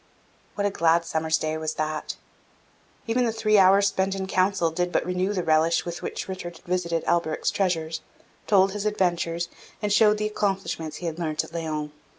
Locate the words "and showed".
9.79-10.17